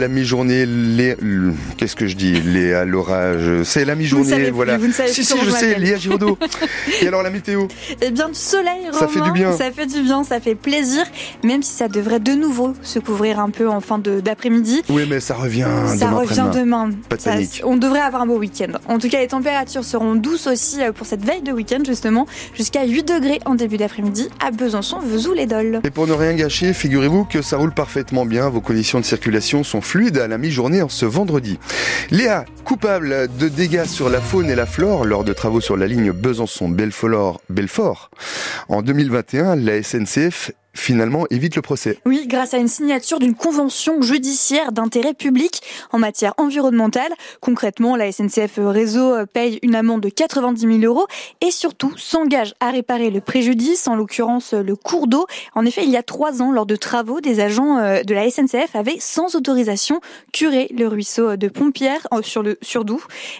La 0.00 0.06
mi-journée, 0.06 0.64
les... 0.64 1.16
qu'est-ce 1.76 1.96
que 1.96 2.06
je 2.06 2.14
dis 2.14 2.30
Les 2.40 2.72
à 2.72 2.84
l'orage, 2.84 3.64
c'est 3.64 3.84
la 3.84 3.96
mi-journée, 3.96 4.52
voilà. 4.52 4.78
Vous 4.78 4.86
ne 4.86 4.92
savez 4.92 5.08
si, 5.12 5.24
si, 5.24 5.34
je 5.44 5.50
sais, 5.50 5.76
Léa 5.76 5.96
Giraudot. 5.96 6.38
Et 7.02 7.08
alors 7.08 7.24
la 7.24 7.30
météo 7.30 7.66
Eh 8.00 8.12
bien, 8.12 8.28
du 8.28 8.38
soleil, 8.38 8.86
Ça 8.92 9.08
fait 9.08 9.20
du 9.20 9.32
bien. 9.32 9.50
Ça 9.50 9.72
fait 9.72 9.86
du 9.86 10.00
bien, 10.02 10.22
ça 10.22 10.38
fait 10.38 10.54
plaisir, 10.54 11.02
même 11.42 11.64
si 11.64 11.72
ça 11.72 11.88
devrait 11.88 12.20
de 12.20 12.30
nouveau 12.30 12.74
se 12.80 13.00
couvrir 13.00 13.40
un 13.40 13.50
peu 13.50 13.68
en 13.68 13.80
fin 13.80 13.98
d'après-midi. 13.98 14.82
Oui, 14.88 15.04
mais 15.10 15.18
ça 15.18 15.34
revient 15.34 15.66
ça 15.88 16.06
demain 16.06 16.16
revient 16.16 16.46
demain. 16.54 16.90
Pas 17.08 17.16
de 17.16 17.20
Ça- 17.20 17.32
panique. 17.32 17.62
on 17.64 17.76
devrait 17.76 17.98
avoir 17.98 18.22
un 18.22 18.26
beau 18.26 18.38
week-end. 18.38 18.78
En 18.86 19.00
tout 19.00 19.08
cas, 19.08 19.18
les 19.18 19.26
températures 19.26 19.82
seront 19.82 20.14
douces 20.14 20.46
aussi 20.46 20.80
euh, 20.80 20.92
pour 20.92 21.08
cette 21.08 21.24
veille 21.24 21.42
de 21.42 21.50
week-end, 21.50 21.82
justement, 21.84 22.28
jusqu'à 22.54 22.84
8 22.84 23.02
degrés 23.02 23.40
en 23.46 23.56
début 23.56 23.78
d'après-midi 23.78 24.28
à 24.38 24.52
Besançon, 24.52 25.00
Vesoul-les-Dol. 25.00 25.80
Et 25.82 25.90
pour 25.90 26.06
ne 26.06 26.12
rien 26.12 26.34
gâcher, 26.34 26.72
figurez-vous 26.72 27.24
que 27.24 27.42
ça 27.42 27.56
roule 27.56 27.74
parfaitement 27.74 28.24
bien. 28.24 28.48
Vos 28.48 28.60
conditions 28.60 29.00
de 29.00 29.04
circulation 29.04 29.64
sont 29.64 29.80
fluides 29.88 30.18
à 30.18 30.28
la 30.28 30.36
mi-journée 30.36 30.82
en 30.82 30.90
ce 30.90 31.06
vendredi. 31.06 31.58
Léa, 32.10 32.44
coupable 32.62 33.26
de 33.38 33.48
dégâts 33.48 33.86
sur 33.86 34.10
la 34.10 34.20
faune 34.20 34.50
et 34.50 34.54
la 34.54 34.66
flore 34.66 35.06
lors 35.06 35.24
de 35.24 35.32
travaux 35.32 35.62
sur 35.62 35.78
la 35.78 35.86
ligne 35.86 36.12
Besançon-Belfort, 36.12 37.40
Belfort. 37.48 38.10
En 38.68 38.82
2021, 38.82 39.56
la 39.56 39.82
SNCF 39.82 40.52
finalement 40.78 41.26
évite 41.30 41.56
le 41.56 41.62
procès. 41.62 41.98
Oui, 42.06 42.26
grâce 42.26 42.54
à 42.54 42.58
une 42.58 42.68
signature 42.68 43.18
d'une 43.18 43.34
convention 43.34 44.00
judiciaire 44.00 44.72
d'intérêt 44.72 45.14
public 45.14 45.60
en 45.92 45.98
matière 45.98 46.34
environnementale. 46.38 47.12
Concrètement, 47.40 47.96
la 47.96 48.10
SNCF 48.10 48.58
Réseau 48.58 49.14
euh, 49.14 49.26
paye 49.26 49.58
une 49.62 49.74
amende 49.74 50.00
de 50.02 50.08
90 50.08 50.60
000 50.60 50.92
euros 50.92 51.06
et 51.40 51.50
surtout 51.50 51.92
s'engage 51.96 52.54
à 52.60 52.70
réparer 52.70 53.10
le 53.10 53.20
préjudice, 53.20 53.88
en 53.88 53.96
l'occurrence 53.96 54.54
euh, 54.54 54.62
le 54.62 54.76
cours 54.76 55.08
d'eau. 55.08 55.26
En 55.54 55.66
effet, 55.66 55.82
il 55.84 55.90
y 55.90 55.96
a 55.96 56.02
trois 56.02 56.42
ans, 56.42 56.52
lors 56.52 56.66
de 56.66 56.76
travaux, 56.76 57.20
des 57.20 57.40
agents 57.40 57.78
euh, 57.78 58.02
de 58.02 58.14
la 58.14 58.30
SNCF 58.30 58.74
avaient, 58.74 58.98
sans 59.00 59.34
autorisation, 59.34 60.00
curé 60.32 60.68
le 60.76 60.86
ruisseau 60.86 61.36
de 61.36 61.48
Pompière 61.48 62.06
sur 62.22 62.42
le. 62.42 62.58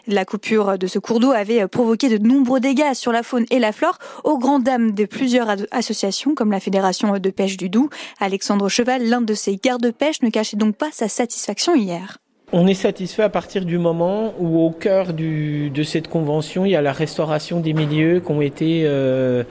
La 0.06 0.24
coupure 0.24 0.78
de 0.78 0.86
ce 0.86 0.98
cours 0.98 1.20
d'eau 1.20 1.30
avait 1.30 1.66
provoqué 1.68 2.08
de 2.08 2.18
nombreux 2.18 2.60
dégâts 2.60 2.92
sur 2.94 3.12
la 3.12 3.22
faune 3.22 3.46
et 3.50 3.58
la 3.58 3.72
flore, 3.72 3.98
aux 4.24 4.38
grandes 4.38 4.64
dames 4.64 4.92
de 4.92 5.04
plusieurs 5.04 5.48
associations 5.70 6.34
comme 6.34 6.50
la 6.50 6.60
Fédération 6.60 7.18
de 7.18 7.27
pêche 7.30 7.56
du 7.56 7.68
Doubs. 7.68 7.90
Alexandre 8.20 8.68
Cheval, 8.68 9.08
l'un 9.08 9.20
de 9.20 9.34
ses 9.34 9.56
gardes-pêche, 9.56 10.22
ne 10.22 10.30
cachait 10.30 10.56
donc 10.56 10.76
pas 10.76 10.90
sa 10.92 11.08
satisfaction 11.08 11.74
hier. 11.74 12.18
On 12.50 12.66
est 12.66 12.74
satisfait 12.74 13.22
à 13.22 13.28
partir 13.28 13.66
du 13.66 13.76
moment 13.76 14.32
où 14.38 14.58
au 14.58 14.70
cœur 14.70 15.12
de 15.12 15.82
cette 15.82 16.08
convention, 16.08 16.64
il 16.64 16.70
y 16.70 16.76
a 16.76 16.80
la 16.80 16.92
restauration 16.92 17.60
des 17.60 17.74
milieux 17.74 18.20
qui 18.20 18.32
ont 18.32 18.40
été, 18.40 18.84
euh, 18.86 19.44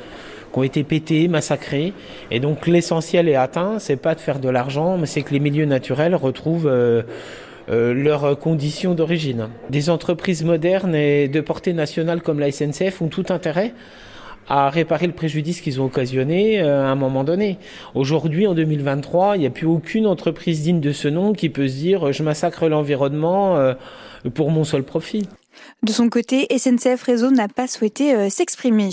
ont 0.55 0.63
été 0.63 0.83
pétés, 0.83 1.27
massacrés. 1.27 1.93
Et 2.31 2.39
donc 2.39 2.65
l'essentiel 2.65 3.29
est 3.29 3.35
atteint, 3.35 3.77
c'est 3.77 3.97
pas 3.97 4.15
de 4.15 4.19
faire 4.19 4.39
de 4.39 4.49
l'argent, 4.49 4.97
mais 4.97 5.05
c'est 5.05 5.21
que 5.21 5.31
les 5.31 5.39
milieux 5.39 5.65
naturels 5.65 6.15
retrouvent 6.15 6.67
euh, 6.67 7.03
euh, 7.69 7.93
leurs 7.93 8.39
conditions 8.39 8.95
d'origine. 8.95 9.49
Des 9.69 9.91
entreprises 9.91 10.43
modernes 10.43 10.95
et 10.95 11.27
de 11.27 11.39
portée 11.39 11.73
nationale 11.73 12.23
comme 12.23 12.39
la 12.39 12.51
SNCF 12.51 13.03
ont 13.03 13.09
tout 13.09 13.25
intérêt 13.29 13.75
à 14.49 14.69
réparer 14.69 15.07
le 15.07 15.13
préjudice 15.13 15.61
qu'ils 15.61 15.81
ont 15.81 15.85
occasionné 15.85 16.61
euh, 16.61 16.85
à 16.85 16.87
un 16.87 16.95
moment 16.95 17.23
donné. 17.23 17.57
Aujourd'hui, 17.95 18.47
en 18.47 18.53
2023, 18.53 19.35
il 19.35 19.41
n'y 19.41 19.45
a 19.45 19.49
plus 19.49 19.67
aucune 19.67 20.07
entreprise 20.07 20.63
digne 20.63 20.79
de 20.79 20.91
ce 20.91 21.07
nom 21.07 21.33
qui 21.33 21.49
peut 21.49 21.67
se 21.67 21.75
dire 21.75 22.07
euh, 22.07 22.11
je 22.11 22.23
massacre 22.23 22.67
l'environnement 22.67 23.57
euh, 23.57 23.73
pour 24.33 24.51
mon 24.51 24.63
seul 24.63 24.83
profit. 24.83 25.27
De 25.83 25.91
son 25.91 26.09
côté, 26.09 26.47
SNCF 26.55 27.01
Réseau 27.03 27.31
n'a 27.31 27.47
pas 27.47 27.67
souhaité 27.67 28.29
s'exprimer. 28.29 28.89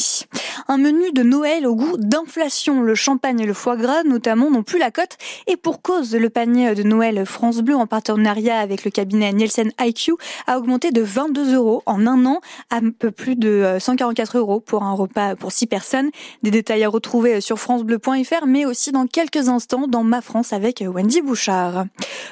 Un 0.66 0.78
menu 0.78 1.12
de 1.12 1.22
Noël 1.22 1.66
au 1.66 1.74
goût 1.74 1.98
d'inflation. 1.98 2.80
Le 2.80 2.94
champagne 2.94 3.40
et 3.40 3.46
le 3.46 3.52
foie 3.52 3.76
gras, 3.76 4.02
notamment, 4.02 4.50
n'ont 4.50 4.62
plus 4.62 4.78
la 4.78 4.90
cote. 4.90 5.18
Et 5.46 5.58
pour 5.58 5.82
cause, 5.82 6.14
le 6.14 6.30
panier 6.30 6.74
de 6.74 6.82
Noël 6.82 7.26
France 7.26 7.58
Bleu, 7.58 7.76
en 7.76 7.86
partenariat 7.86 8.60
avec 8.60 8.86
le 8.86 8.90
cabinet 8.90 9.30
Nielsen 9.34 9.72
IQ, 9.78 10.14
a 10.46 10.58
augmenté 10.58 10.90
de 10.90 11.02
22 11.02 11.54
euros 11.54 11.82
en 11.84 12.06
un 12.06 12.24
an, 12.24 12.40
à 12.70 12.76
un 12.76 12.90
peu 12.90 13.10
plus 13.10 13.36
de 13.36 13.48
euh, 13.48 13.78
144 13.78 14.38
euros 14.38 14.60
pour 14.60 14.84
un 14.84 14.94
repas 14.94 15.36
pour 15.36 15.52
6 15.52 15.66
personnes. 15.66 16.10
Des 16.42 16.50
détails 16.50 16.84
à 16.84 16.88
retrouver 16.88 17.42
sur 17.42 17.58
francebleu.fr, 17.58 18.46
mais 18.46 18.64
aussi 18.64 18.90
dans 18.90 19.06
quelques 19.06 19.48
instants 19.48 19.86
dans 19.86 20.02
Ma 20.02 20.22
France 20.22 20.54
avec 20.54 20.82
Wendy 20.86 21.20
Bouchard. 21.20 21.84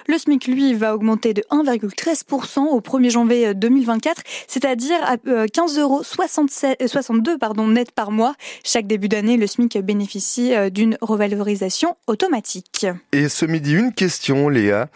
Le 0.07 0.17
SMIC, 0.17 0.47
lui, 0.47 0.73
va 0.73 0.95
augmenter 0.95 1.35
de 1.35 1.43
1,13% 1.51 2.61
au 2.61 2.81
1er 2.81 3.11
janvier 3.11 3.55
2024, 3.55 4.23
c'est-à-dire 4.49 4.97
à 5.03 5.17
euh, 5.27 5.45
15,62 5.47 5.81
euros 5.81 6.03
62 6.03 7.37
pardon, 7.37 7.69
net 7.69 7.91
par 7.93 8.11
mois. 8.11 8.22
Chaque 8.65 8.87
début 8.87 9.09
d'année, 9.09 9.37
le 9.37 9.47
SMIC 9.47 9.79
bénéficie 9.79 10.55
euh, 10.55 10.71
d'une 10.71 10.97
revalorisation 11.01 11.97
automatique. 12.07 12.87
Et 13.13 13.29
ce 13.29 13.47
midi, 13.47 13.75
une 13.75 13.93
question, 13.93 14.49
Léa. 14.49 14.89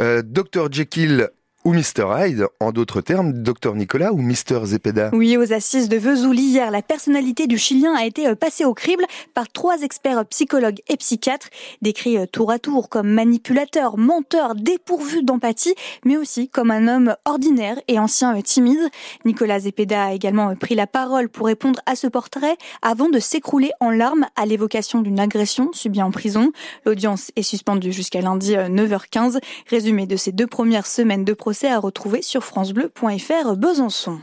Euh, 0.00 0.22
Dr 0.24 0.70
Jekyll 0.70 1.30
ou 1.64 1.72
Mr 1.74 2.06
Hyde, 2.16 2.46
en 2.58 2.72
d'autres 2.72 3.02
termes, 3.02 3.32
Dr 3.34 3.74
Nicolas 3.74 4.12
ou 4.12 4.22
Mr 4.22 4.64
Zepeda? 4.64 5.10
Oui, 5.12 5.36
aux 5.36 5.52
assises 5.52 5.90
de 5.90 5.98
Vesoul 5.98 6.38
hier, 6.38 6.70
la 6.70 6.80
personnalité 6.80 7.46
du 7.46 7.58
Chilien 7.58 7.94
a 7.94 8.06
été 8.06 8.26
euh, 8.26 8.34
passée 8.34 8.64
au 8.64 8.72
crible 8.72 9.04
par 9.34 9.46
trois 9.48 9.82
experts 9.82 10.24
psychologues 10.26 10.80
et 10.88 10.96
psychiatres, 10.96 11.48
décrits 11.82 12.16
euh, 12.16 12.24
tour 12.24 12.50
à 12.50 12.58
tour 12.58 12.88
comme 12.88 13.10
manipulateur, 13.10 13.98
menteur, 13.98 14.54
dépourvu 14.54 15.22
d'empathie, 15.22 15.74
mais 16.06 16.16
aussi 16.16 16.48
comme 16.48 16.70
un 16.70 16.88
homme 16.88 17.14
ordinaire 17.26 17.78
et 17.88 17.98
ancien 17.98 18.34
euh, 18.34 18.40
timide. 18.40 18.80
Nicolas 19.26 19.60
Zepeda 19.60 20.04
a 20.04 20.12
également 20.14 20.54
pris 20.56 20.74
la 20.74 20.86
parole 20.86 21.28
pour 21.28 21.46
répondre 21.46 21.80
à 21.84 21.94
ce 21.94 22.06
portrait 22.06 22.56
avant 22.80 23.10
de 23.10 23.18
s'écrouler 23.18 23.70
en 23.80 23.90
larmes 23.90 24.26
à 24.34 24.46
l'évocation 24.46 25.02
d'une 25.02 25.20
agression 25.20 25.70
subie 25.74 26.00
en 26.00 26.10
prison. 26.10 26.52
L'audience 26.86 27.32
est 27.36 27.42
suspendue 27.42 27.92
jusqu'à 27.92 28.22
lundi 28.22 28.56
euh, 28.56 28.68
9h15. 28.68 29.40
Résumé 29.68 30.06
de 30.06 30.16
ces 30.16 30.32
deux 30.32 30.46
premières 30.46 30.86
semaines 30.86 31.24
de 31.26 31.34
procès 31.34 31.49
à 31.68 31.78
retrouver 31.78 32.22
sur 32.22 32.44
francebleu.fr 32.44 33.56
Besançon. 33.56 34.20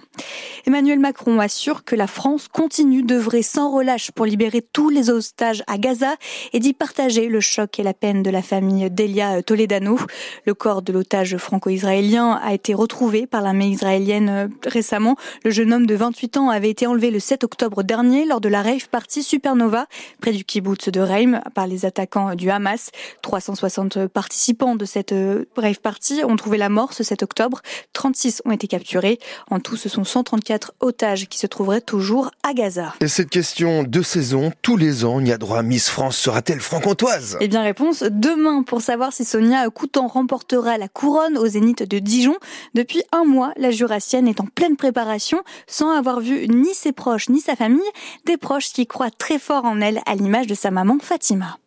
Emmanuel 0.67 0.99
Macron 0.99 1.39
assure 1.39 1.85
que 1.85 1.95
la 1.95 2.07
France 2.07 2.49
continue 2.49 3.01
d'œuvrer 3.01 3.41
sans 3.41 3.71
relâche 3.71 4.11
pour 4.11 4.25
libérer 4.25 4.61
tous 4.61 4.89
les 4.89 5.09
otages 5.09 5.63
à 5.65 5.77
Gaza 5.77 6.17
et 6.51 6.59
d'y 6.59 6.73
partager 6.73 7.29
le 7.29 7.39
choc 7.39 7.79
et 7.79 7.83
la 7.83 7.93
peine 7.93 8.21
de 8.21 8.29
la 8.29 8.41
famille 8.41 8.91
d'Elia 8.91 9.41
Toledano. 9.43 9.97
Le 10.45 10.53
corps 10.53 10.81
de 10.81 10.91
l'otage 10.91 11.37
franco-israélien 11.37 12.37
a 12.43 12.53
été 12.53 12.73
retrouvé 12.73 13.27
par 13.27 13.39
l'armée 13.39 13.69
israélienne 13.69 14.27
euh, 14.27 14.47
récemment. 14.65 15.15
Le 15.45 15.51
jeune 15.51 15.71
homme 15.71 15.85
de 15.85 15.95
28 15.95 16.35
ans 16.35 16.49
avait 16.49 16.69
été 16.69 16.85
enlevé 16.85 17.11
le 17.11 17.21
7 17.21 17.45
octobre 17.45 17.81
dernier 17.81 18.25
lors 18.25 18.41
de 18.41 18.49
la 18.49 18.61
rave 18.61 18.89
party 18.89 19.23
Supernova 19.23 19.85
près 20.19 20.33
du 20.33 20.43
kibbutz 20.43 20.89
de 20.89 20.99
Reim 20.99 21.39
par 21.55 21.67
les 21.67 21.85
attaquants 21.85 22.35
du 22.35 22.49
Hamas. 22.49 22.91
360 23.21 24.07
participants 24.07 24.75
de 24.75 24.83
cette 24.83 25.13
euh, 25.13 25.45
rave 25.55 25.79
party 25.79 26.25
ont 26.25 26.35
trouvé 26.35 26.57
la 26.57 26.67
mort 26.67 26.91
ce 26.91 27.05
7 27.05 27.23
octobre. 27.23 27.61
36 27.93 28.41
ont 28.43 28.51
été 28.51 28.67
capturés. 28.67 29.17
En 29.49 29.61
tout, 29.61 29.77
ce 29.77 29.87
sont 29.87 30.03
134 30.03 30.56
otages 30.79 31.27
qui 31.27 31.37
se 31.37 31.47
trouveraient 31.47 31.81
toujours 31.81 32.31
à 32.43 32.53
Gaza. 32.53 32.93
Et 33.01 33.07
cette 33.07 33.29
question 33.29 33.83
de 33.83 34.01
saison, 34.01 34.51
tous 34.61 34.77
les 34.77 35.05
ans, 35.05 35.19
il 35.19 35.27
y 35.27 35.31
a 35.31 35.37
droit 35.37 35.61
Miss 35.63 35.89
France 35.89 36.17
sera-t-elle 36.17 36.59
franc-comtoise? 36.59 37.37
Eh 37.39 37.47
bien, 37.47 37.61
réponse 37.63 38.03
demain 38.09 38.63
pour 38.63 38.81
savoir 38.81 39.13
si 39.13 39.25
Sonia 39.25 39.69
Coutan 39.69 40.07
remportera 40.07 40.77
la 40.77 40.87
couronne 40.87 41.37
au 41.37 41.47
Zénith 41.47 41.83
de 41.83 41.99
Dijon. 41.99 42.35
Depuis 42.73 43.03
un 43.11 43.23
mois, 43.23 43.53
la 43.57 43.71
Jurassienne 43.71 44.27
est 44.27 44.41
en 44.41 44.45
pleine 44.45 44.75
préparation 44.75 45.41
sans 45.67 45.91
avoir 45.91 46.19
vu 46.19 46.47
ni 46.47 46.73
ses 46.73 46.91
proches 46.91 47.29
ni 47.29 47.39
sa 47.39 47.55
famille, 47.55 47.81
des 48.25 48.37
proches 48.37 48.73
qui 48.73 48.87
croient 48.87 49.11
très 49.11 49.39
fort 49.39 49.65
en 49.65 49.81
elle 49.81 50.01
à 50.05 50.15
l'image 50.15 50.47
de 50.47 50.55
sa 50.55 50.71
maman 50.71 50.97
Fatima. 51.01 51.57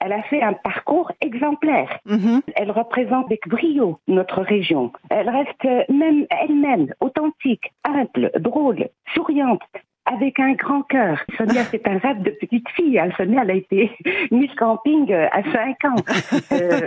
Elle 0.00 0.12
a 0.12 0.22
fait 0.24 0.42
un 0.42 0.52
parcours 0.52 1.10
exemplaire. 1.20 1.98
Elle 2.56 2.70
représente 2.70 3.26
avec 3.26 3.46
brio 3.48 3.98
notre 4.08 4.42
région. 4.42 4.92
Elle 5.10 5.28
reste 5.28 5.64
même 5.90 6.26
elle-même 6.30 6.92
authentique, 7.00 7.72
humble, 7.84 8.30
drôle, 8.38 8.88
souriante. 9.14 9.62
Avec 10.10 10.40
un 10.40 10.52
grand 10.54 10.80
cœur. 10.84 11.18
Sonia, 11.36 11.64
c'est 11.64 11.86
un 11.86 11.98
rêve 11.98 12.22
de 12.22 12.30
petite 12.30 12.66
fille. 12.70 12.98
hein. 12.98 13.10
Sonia, 13.18 13.42
elle 13.42 13.50
a 13.50 13.54
été 13.54 13.90
Miss 14.30 14.50
Camping 14.54 15.12
euh, 15.12 15.26
à 15.32 15.42
5 15.42 15.84
ans. 15.84 15.96
Euh, 16.52 16.80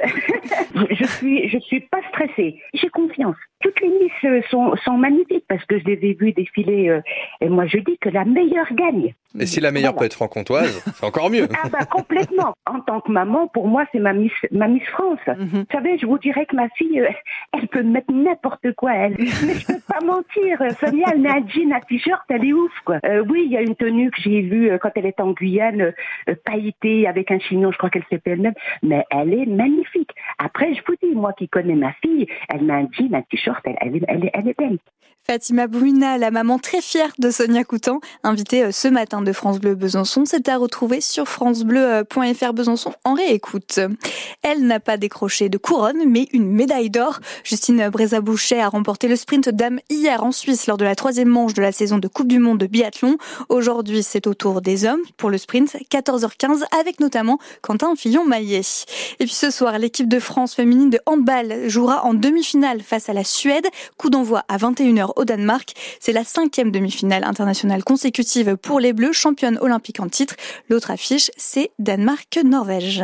je 0.89 1.05
suis, 1.05 1.47
je 1.47 1.59
suis 1.59 1.81
pas 1.81 1.99
stressée. 2.09 2.59
J'ai 2.73 2.89
confiance. 2.89 3.35
Toutes 3.61 3.79
les 3.81 3.89
Miss 3.89 4.11
euh, 4.23 4.41
sont, 4.49 4.75
sont 4.83 4.97
magnifiques 4.97 5.45
parce 5.47 5.63
que 5.65 5.77
je 5.77 5.83
les 5.85 5.99
ai 6.09 6.13
vues 6.13 6.31
défiler. 6.33 6.89
euh, 6.89 7.01
et 7.41 7.49
moi, 7.49 7.67
je 7.67 7.77
dis 7.77 7.97
que 7.99 8.09
la 8.09 8.25
meilleure 8.25 8.73
gagne. 8.73 9.13
Et 9.39 9.45
si 9.45 9.59
la 9.59 9.71
meilleure 9.71 9.93
Voilà. 9.93 9.99
peut 9.99 10.05
être 10.05 10.13
franc-comtoise, 10.15 10.83
c'est 10.95 11.05
encore 11.05 11.29
mieux. 11.29 11.47
Ah 11.63 11.69
bah 11.69 11.85
complètement. 11.85 12.53
En 12.65 12.79
tant 12.81 12.99
que 13.01 13.11
maman, 13.11 13.47
pour 13.47 13.67
moi, 13.67 13.85
c'est 13.91 13.99
ma 13.99 14.13
Miss, 14.13 14.31
ma 14.51 14.67
Miss 14.67 14.83
France. 14.87 15.19
Vous 15.27 15.63
savez, 15.71 15.97
je 15.97 16.05
vous 16.05 16.17
dirais 16.17 16.45
que 16.45 16.55
ma 16.55 16.67
fille, 16.69 16.99
euh, 16.99 17.07
elle 17.53 17.67
peut 17.67 17.83
mettre 17.83 18.11
n'importe 18.11 18.73
quoi, 18.75 18.93
elle. 18.93 19.15
Mais 19.17 19.53
je 19.55 19.65
peux 19.67 19.79
pas 19.87 20.03
mentir. 20.05 20.59
Sonia, 20.79 21.07
elle 21.13 21.21
met 21.21 21.29
un 21.29 21.47
jean, 21.47 21.71
un 21.73 21.79
t-shirt, 21.81 22.23
elle 22.29 22.45
est 22.45 22.53
ouf, 22.53 22.71
quoi. 22.85 22.97
Euh, 23.05 23.23
oui, 23.29 23.43
il 23.45 23.51
y 23.51 23.57
a 23.57 23.61
une 23.61 23.75
tenue 23.75 24.11
que 24.11 24.21
j'ai 24.21 24.41
vue 24.41 24.69
euh, 24.71 24.77
quand 24.77 24.91
elle 24.95 25.05
est 25.05 25.19
en 25.19 25.31
Guyane, 25.31 25.93
euh, 26.29 26.35
pailletée 26.45 27.07
avec 27.07 27.31
un 27.31 27.39
chignon, 27.39 27.71
je 27.71 27.77
crois 27.77 27.89
qu'elle 27.89 28.05
s'est 28.09 28.19
fait 28.23 28.31
elle-même. 28.31 28.53
Mais 28.83 29.05
elle 29.11 29.33
est 29.33 29.45
magnifique. 29.45 30.11
Après, 30.39 30.73
je 30.73 30.81
vous 30.87 30.95
dis, 31.01 31.15
moi 31.15 31.33
qui 31.33 31.47
connais 31.47 31.75
ma 31.75 31.93
fille, 32.01 32.27
elle 32.49 32.63
met 32.63 32.73
un 32.73 32.87
jean, 32.91 33.13
un 33.15 33.21
t-shirt, 33.21 33.61
elle, 33.65 33.75
elle, 33.81 34.05
elle, 34.07 34.29
elle 34.33 34.47
est 34.49 34.57
belle. 34.57 34.77
Fatima 35.27 35.67
Bouina, 35.67 36.17
la 36.17 36.31
maman 36.31 36.57
très 36.57 36.81
fière 36.81 37.11
de 37.19 37.29
Sonia 37.29 37.63
Coutan, 37.63 37.99
invitée 38.23 38.63
euh, 38.63 38.71
ce 38.71 38.87
matin 38.87 39.20
de 39.23 39.33
France 39.33 39.59
Bleu 39.59 39.75
Besançon, 39.75 40.23
c'est 40.25 40.49
à 40.49 40.57
retrouver 40.57 41.01
sur 41.01 41.27
francebleu.fr 41.27 42.53
Besançon 42.53 42.93
en 43.03 43.13
réécoute. 43.13 43.79
Elle 44.41 44.65
n'a 44.65 44.79
pas 44.79 44.97
décroché 44.97 45.49
de 45.49 45.57
couronne, 45.57 46.03
mais 46.07 46.27
une 46.33 46.51
médaille 46.51 46.89
d'or. 46.89 47.19
Justine 47.43 47.89
Brézabouchet 47.89 48.59
a 48.59 48.69
remporté 48.69 49.07
le 49.07 49.15
sprint 49.15 49.49
dame 49.49 49.79
hier 49.89 50.23
en 50.23 50.31
Suisse 50.31 50.67
lors 50.67 50.77
de 50.77 50.85
la 50.85 50.95
troisième 50.95 51.27
manche 51.27 51.53
de 51.53 51.61
la 51.61 51.71
saison 51.71 51.97
de 51.97 52.07
Coupe 52.07 52.27
du 52.27 52.39
Monde 52.39 52.57
de 52.59 52.67
biathlon. 52.67 53.17
Aujourd'hui, 53.49 54.03
c'est 54.03 54.27
au 54.27 54.33
tour 54.33 54.61
des 54.61 54.85
hommes 54.85 55.01
pour 55.17 55.29
le 55.29 55.37
sprint, 55.37 55.75
14h15, 55.91 56.63
avec 56.79 56.99
notamment 56.99 57.39
Quentin 57.61 57.95
Fillon-Maillet. 57.95 58.61
Et 59.19 59.25
puis 59.25 59.33
ce 59.33 59.49
soir, 59.49 59.77
l'équipe 59.79 60.07
de 60.07 60.19
France 60.19 60.55
féminine 60.55 60.89
de 60.89 60.99
handball 61.05 61.69
jouera 61.69 62.05
en 62.05 62.13
demi-finale 62.13 62.81
face 62.81 63.09
à 63.09 63.13
la 63.13 63.23
Suède. 63.23 63.67
Coup 63.97 64.09
d'envoi 64.09 64.43
à 64.47 64.57
21h 64.57 65.13
au 65.15 65.25
Danemark. 65.25 65.73
C'est 65.99 66.13
la 66.13 66.23
cinquième 66.23 66.71
demi-finale 66.71 67.23
internationale 67.23 67.83
consécutive 67.83 68.57
pour 68.57 68.79
les 68.79 68.93
Bleus, 68.93 69.10
championnes 69.13 69.57
olympiques 69.61 69.99
en 69.99 70.09
titre. 70.09 70.35
L'autre 70.69 70.91
affiche, 70.91 71.31
c'est 71.37 71.71
Danemark-Norvège. 71.79 73.03